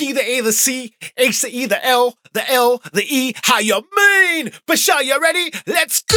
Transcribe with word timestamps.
P, 0.00 0.12
the 0.12 0.26
A, 0.26 0.40
the 0.40 0.52
C, 0.52 0.94
H, 1.18 1.42
the 1.42 1.54
E, 1.54 1.66
the 1.66 1.84
L, 1.84 2.16
the 2.32 2.50
L, 2.50 2.80
the 2.94 3.04
E. 3.06 3.34
How 3.42 3.58
you 3.58 3.74
mean? 3.94 4.48
Bashar, 4.66 5.04
you 5.04 5.20
ready? 5.20 5.50
Let's 5.66 6.00
go! 6.00 6.16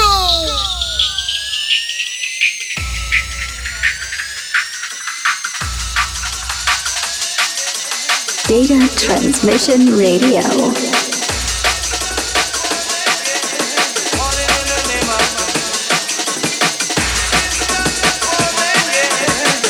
Data 8.47 8.87
Transmission 8.95 9.97
Radio. 9.97 10.39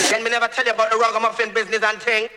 Can 0.07 0.23
me 0.23 0.29
never 0.29 0.47
tell 0.49 0.63
you 0.63 0.71
about 0.71 0.91
the 0.91 0.99
ragamuffin 0.99 1.51
business 1.51 1.81
and 1.81 1.99
thing? 1.99 2.27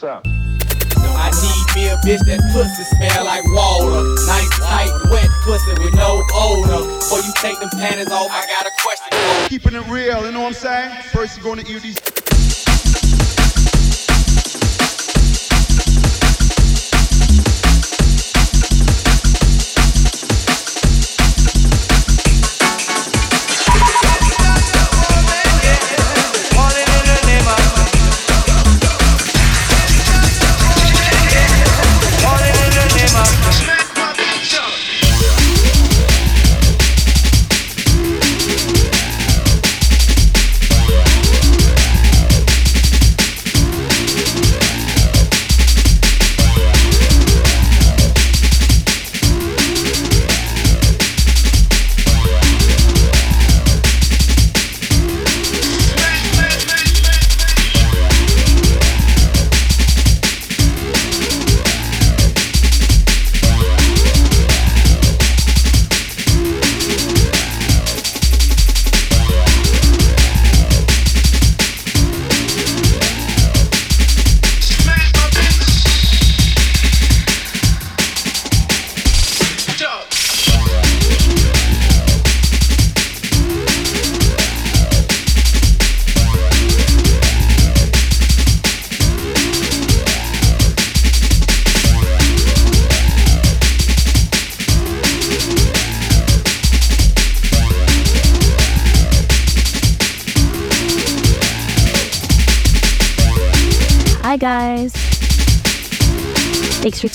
Check 0.00 0.24
this 0.24 0.26
out. 0.26 0.26
I 0.26 1.30
need 1.30 1.76
me 1.76 1.88
a 1.88 1.96
bitch 1.96 2.24
that 2.26 2.40
pussy 2.52 2.84
smell 2.84 3.24
like 3.24 3.44
water. 3.52 4.02
Nice, 4.26 4.48
tight, 4.58 4.92
wet 5.10 5.28
pussy 5.44 5.72
with 5.82 5.94
no 5.94 6.22
odor. 6.34 6.86
Before 6.98 7.18
you 7.18 7.32
take 7.36 7.58
them 7.60 7.68
panties 7.70 8.10
off, 8.10 8.30
I 8.30 8.46
got 8.46 8.66
a 8.66 8.70
question. 8.80 9.48
Keeping 9.48 9.74
it 9.74 9.86
real, 9.88 10.24
you 10.24 10.32
know 10.32 10.40
what 10.40 10.48
I'm 10.48 10.54
saying? 10.54 11.02
First, 11.12 11.36
you're 11.36 11.44
gonna 11.44 11.68
eat 11.68 11.82
these. 11.82 12.19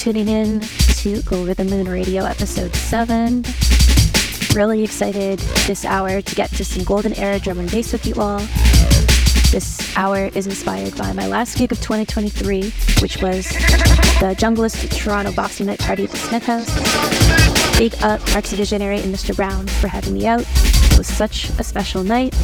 Tuning 0.05 0.27
in 0.27 0.59
to 0.59 1.19
Go 1.23 1.41
Over 1.41 1.55
the 1.55 1.63
Moon 1.63 1.89
Radio 1.89 2.25
episode 2.25 2.75
7. 2.75 3.43
Really 4.53 4.83
excited 4.83 5.39
this 5.65 5.83
hour 5.83 6.21
to 6.21 6.35
get 6.35 6.51
to 6.51 6.63
some 6.63 6.83
golden 6.83 7.15
era 7.15 7.39
drum 7.39 7.57
and 7.57 7.71
bass 7.71 7.91
with 7.91 8.05
you 8.05 8.13
all. 8.21 8.37
This 9.49 9.97
hour 9.97 10.29
is 10.35 10.45
inspired 10.45 10.95
by 10.95 11.11
my 11.13 11.25
last 11.25 11.57
gig 11.57 11.71
of 11.71 11.81
2023, 11.81 12.71
which 13.01 13.19
was 13.19 13.49
the 14.19 14.35
Junglist 14.37 14.95
Toronto 14.95 15.31
Boxing 15.31 15.65
Night 15.65 15.79
Party 15.79 16.03
at 16.03 16.11
the 16.11 16.17
Smith 16.17 16.45
House. 16.45 16.69
Big 17.79 17.95
up 18.03 18.21
Marcus 18.29 18.53
Visionary 18.53 18.99
and 18.99 19.11
Mr. 19.11 19.35
Brown 19.35 19.65
for 19.65 19.87
having 19.87 20.13
me 20.13 20.27
out. 20.27 20.45
It 20.45 20.99
was 20.99 21.07
such 21.07 21.49
a 21.57 21.63
special 21.63 22.03
night, 22.03 22.35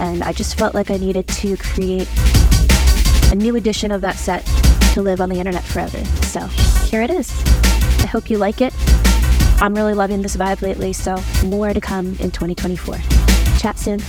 and 0.00 0.24
I 0.24 0.32
just 0.32 0.58
felt 0.58 0.74
like 0.74 0.90
I 0.90 0.96
needed 0.96 1.28
to 1.28 1.54
create 1.58 2.08
a 3.30 3.34
new 3.34 3.56
edition 3.56 3.90
of 3.92 4.00
that 4.00 4.16
set 4.16 4.42
to 4.92 5.02
live 5.02 5.20
on 5.20 5.28
the 5.28 5.38
internet 5.38 5.64
forever. 5.64 6.04
So 6.26 6.40
here 6.86 7.02
it 7.02 7.10
is. 7.10 7.30
I 8.02 8.06
hope 8.06 8.30
you 8.30 8.38
like 8.38 8.60
it. 8.60 8.74
I'm 9.60 9.74
really 9.74 9.94
loving 9.94 10.22
this 10.22 10.36
vibe 10.36 10.60
lately, 10.60 10.92
so 10.92 11.16
more 11.44 11.72
to 11.72 11.80
come 11.80 12.08
in 12.18 12.30
2024. 12.30 12.96
Chat 13.58 13.78
soon. 13.78 14.00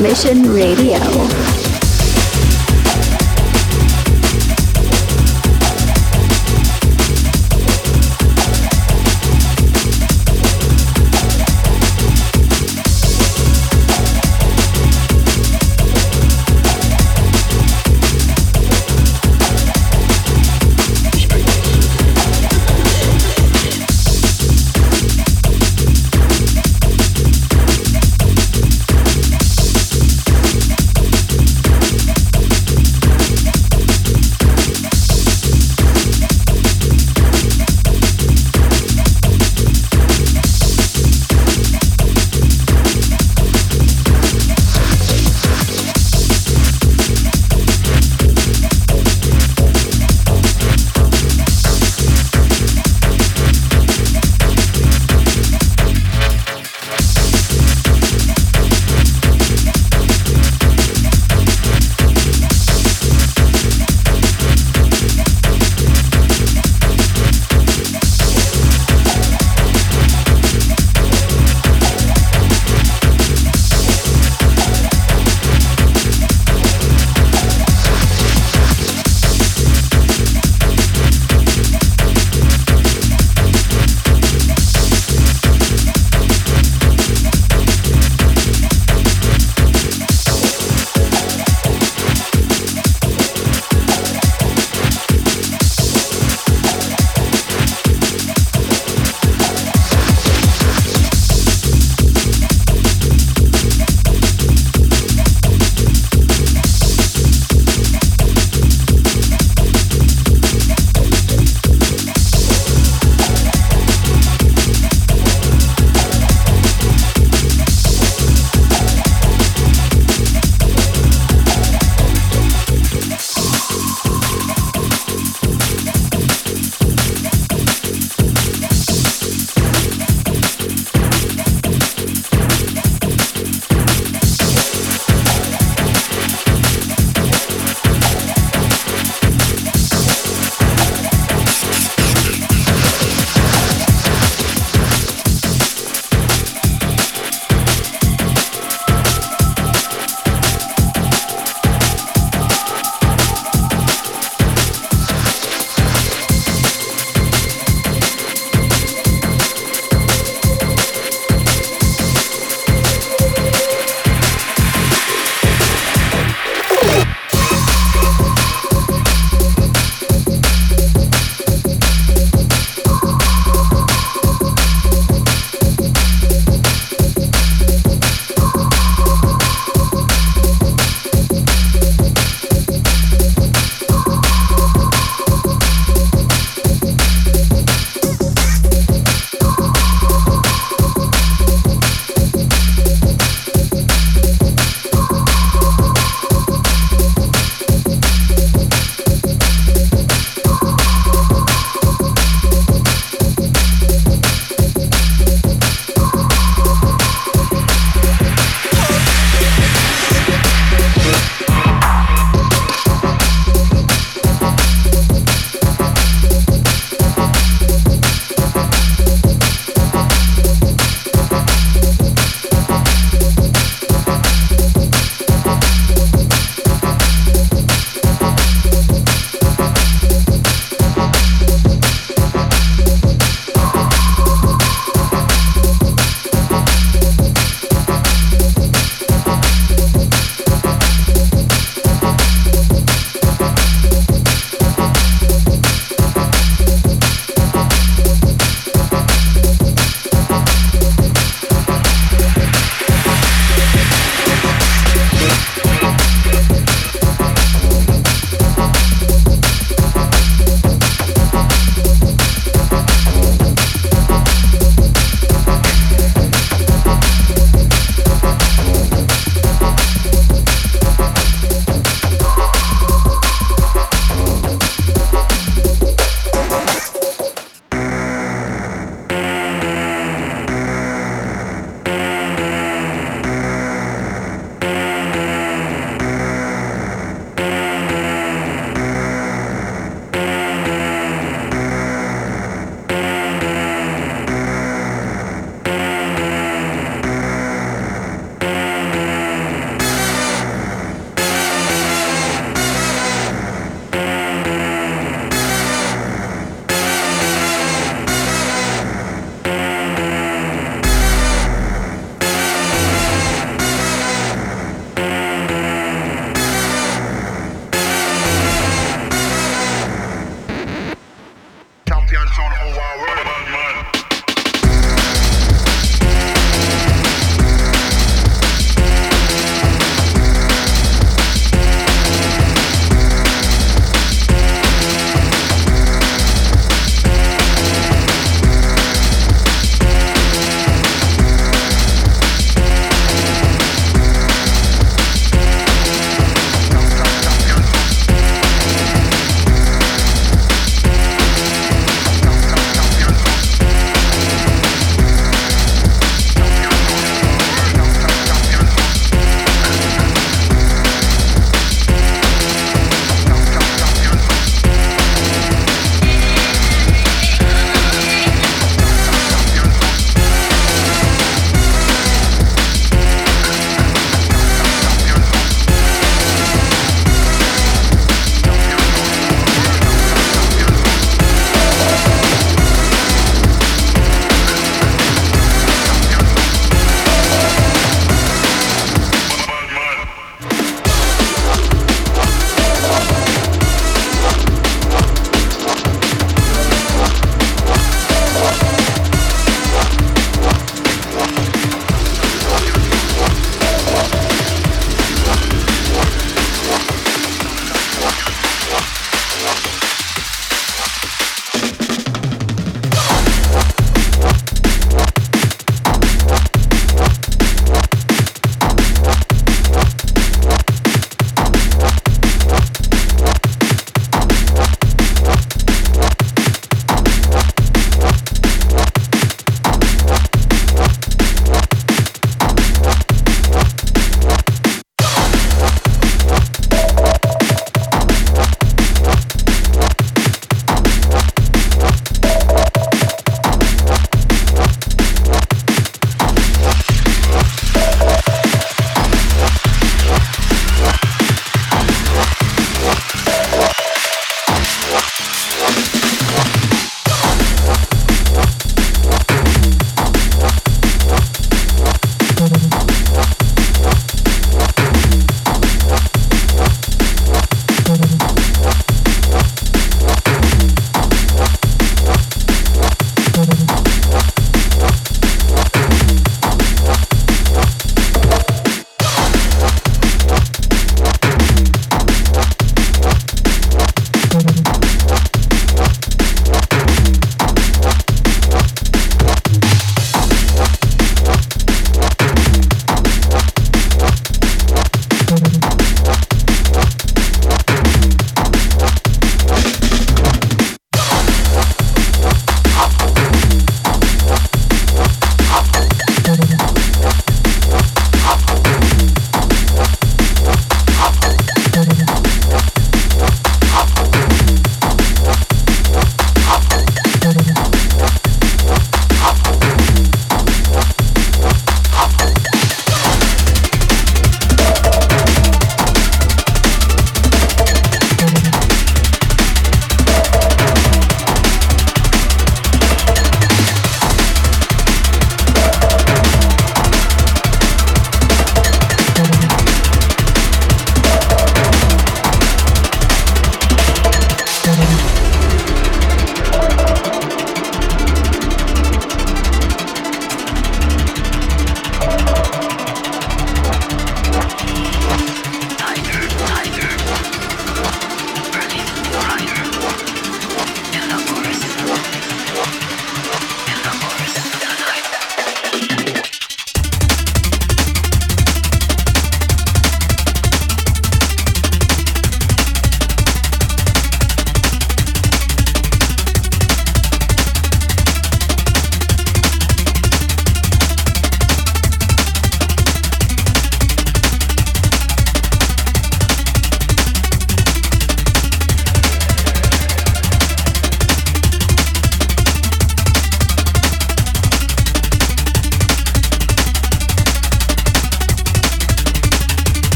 Transmission 0.00 0.39